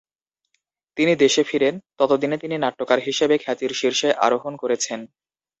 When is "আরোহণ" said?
4.25-4.53